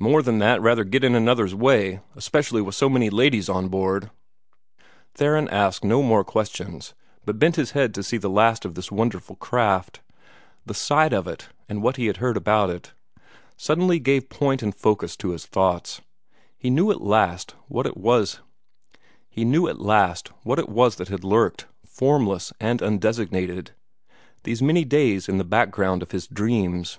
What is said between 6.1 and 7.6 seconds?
questions, but bent